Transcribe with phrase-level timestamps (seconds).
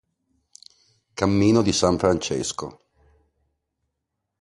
[1.13, 2.85] Cammino di San Francesco